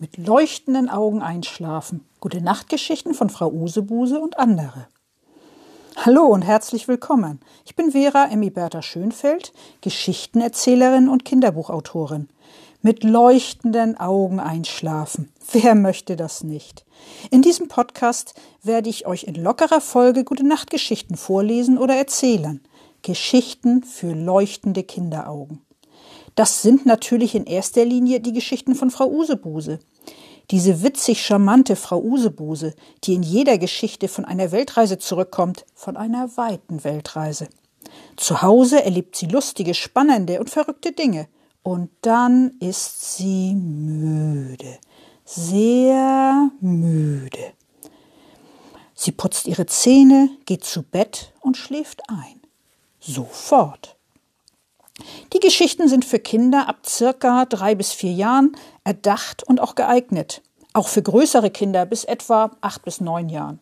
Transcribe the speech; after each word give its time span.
mit 0.00 0.16
leuchtenden 0.16 0.88
Augen 0.88 1.20
einschlafen. 1.20 2.06
Gute 2.20 2.40
Nachtgeschichten 2.40 3.12
von 3.12 3.28
Frau 3.28 3.50
Usebuse 3.50 4.18
und 4.18 4.38
andere. 4.38 4.88
Hallo 5.96 6.24
und 6.24 6.40
herzlich 6.42 6.88
willkommen. 6.88 7.40
Ich 7.66 7.76
bin 7.76 7.92
Vera 7.92 8.28
Emmy 8.30 8.48
Bertha 8.48 8.80
Schönfeld, 8.80 9.52
Geschichtenerzählerin 9.82 11.08
und 11.10 11.26
Kinderbuchautorin. 11.26 12.28
Mit 12.80 13.04
leuchtenden 13.04 13.98
Augen 13.98 14.40
einschlafen. 14.40 15.30
Wer 15.52 15.74
möchte 15.74 16.16
das 16.16 16.42
nicht? 16.42 16.86
In 17.30 17.42
diesem 17.42 17.68
Podcast 17.68 18.32
werde 18.62 18.88
ich 18.88 19.06
euch 19.06 19.24
in 19.24 19.34
lockerer 19.34 19.82
Folge 19.82 20.24
gute 20.24 20.46
Nachtgeschichten 20.46 21.18
vorlesen 21.18 21.76
oder 21.76 21.94
erzählen. 21.94 22.62
Geschichten 23.02 23.82
für 23.82 24.14
leuchtende 24.14 24.82
Kinderaugen. 24.82 25.60
Das 26.34 26.62
sind 26.62 26.86
natürlich 26.86 27.34
in 27.34 27.46
erster 27.46 27.84
Linie 27.84 28.20
die 28.20 28.32
Geschichten 28.32 28.74
von 28.74 28.90
Frau 28.90 29.08
Usebuse. 29.08 29.80
Diese 30.50 30.82
witzig 30.82 31.24
charmante 31.24 31.76
Frau 31.76 32.00
Usebuse, 32.00 32.74
die 33.04 33.14
in 33.14 33.22
jeder 33.22 33.58
Geschichte 33.58 34.08
von 34.08 34.24
einer 34.24 34.50
Weltreise 34.50 34.98
zurückkommt, 34.98 35.64
von 35.74 35.96
einer 35.96 36.36
weiten 36.36 36.82
Weltreise. 36.82 37.48
Zu 38.16 38.42
Hause 38.42 38.84
erlebt 38.84 39.16
sie 39.16 39.26
lustige, 39.26 39.74
spannende 39.74 40.40
und 40.40 40.50
verrückte 40.50 40.92
Dinge. 40.92 41.28
Und 41.62 41.90
dann 42.00 42.52
ist 42.60 43.16
sie 43.16 43.54
müde, 43.54 44.78
sehr 45.24 46.50
müde. 46.60 47.52
Sie 48.94 49.12
putzt 49.12 49.46
ihre 49.46 49.66
Zähne, 49.66 50.30
geht 50.46 50.64
zu 50.64 50.82
Bett 50.82 51.32
und 51.40 51.56
schläft 51.56 52.02
ein. 52.08 52.40
Sofort. 52.98 53.96
Die 55.32 55.40
Geschichten 55.40 55.88
sind 55.88 56.04
für 56.04 56.18
Kinder 56.18 56.68
ab 56.68 56.86
circa 56.86 57.44
drei 57.44 57.74
bis 57.74 57.92
vier 57.92 58.12
Jahren 58.12 58.56
erdacht 58.84 59.42
und 59.42 59.60
auch 59.60 59.74
geeignet. 59.74 60.42
Auch 60.72 60.88
für 60.88 61.02
größere 61.02 61.50
Kinder 61.50 61.86
bis 61.86 62.04
etwa 62.04 62.50
acht 62.60 62.84
bis 62.84 63.00
neun 63.00 63.28
Jahren. 63.28 63.60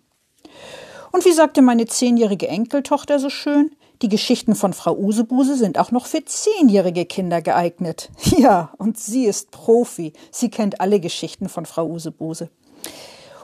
Und 1.13 1.25
wie 1.25 1.33
sagte 1.33 1.63
meine 1.63 1.87
zehnjährige 1.87 2.49
Enkeltochter 2.49 3.19
so 3.19 3.31
schön, 3.31 3.71
die 4.03 4.09
Geschichten 4.09 4.55
von 4.55 4.73
Frau 4.73 4.97
Usebuse 4.97 5.57
sind 5.57 5.77
auch 5.77 5.91
noch 5.91 6.07
für 6.07 6.25
zehnjährige 6.25 7.05
Kinder 7.05 7.43
geeignet. 7.43 8.11
Ja, 8.39 8.71
und 8.79 8.99
sie 8.99 9.25
ist 9.25 9.51
Profi. 9.51 10.13
Sie 10.31 10.49
kennt 10.49 10.81
alle 10.81 11.01
Geschichten 11.01 11.49
von 11.49 11.67
Frau 11.67 11.87
Usebuse. 11.87 12.51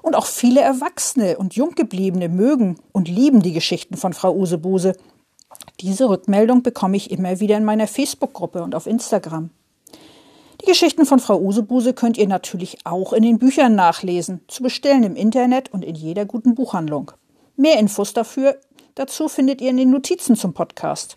Und 0.02 0.14
auch 0.14 0.26
viele 0.26 0.60
Erwachsene 0.60 1.38
und 1.38 1.56
Junggebliebene 1.56 2.28
mögen 2.28 2.76
und 2.92 3.08
lieben 3.08 3.42
die 3.42 3.52
Geschichten 3.52 3.96
von 3.96 4.12
Frau 4.12 4.32
Usebuse. 4.32 4.94
Diese 5.80 6.08
Rückmeldung 6.08 6.62
bekomme 6.62 6.96
ich 6.96 7.10
immer 7.10 7.40
wieder 7.40 7.56
in 7.56 7.64
meiner 7.64 7.86
Facebook-Gruppe 7.86 8.62
und 8.62 8.74
auf 8.74 8.86
Instagram. 8.86 9.50
Die 10.60 10.66
Geschichten 10.66 11.04
von 11.04 11.18
Frau 11.18 11.38
Usebuse 11.38 11.92
könnt 11.92 12.16
ihr 12.16 12.28
natürlich 12.28 12.78
auch 12.84 13.12
in 13.12 13.22
den 13.22 13.38
Büchern 13.38 13.74
nachlesen, 13.74 14.40
zu 14.48 14.62
bestellen 14.62 15.02
im 15.02 15.16
Internet 15.16 15.72
und 15.72 15.84
in 15.84 15.94
jeder 15.94 16.24
guten 16.24 16.54
Buchhandlung. 16.54 17.12
Mehr 17.56 17.78
Infos 17.78 18.14
dafür 18.14 18.58
dazu 18.94 19.28
findet 19.28 19.60
ihr 19.60 19.70
in 19.70 19.76
den 19.76 19.90
Notizen 19.90 20.36
zum 20.36 20.54
Podcast. 20.54 21.16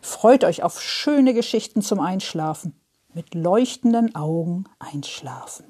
Freut 0.00 0.44
euch 0.44 0.62
auf 0.62 0.82
schöne 0.82 1.34
Geschichten 1.34 1.82
zum 1.82 2.00
Einschlafen. 2.00 2.74
Mit 3.14 3.34
leuchtenden 3.34 4.14
Augen 4.14 4.64
einschlafen. 4.78 5.69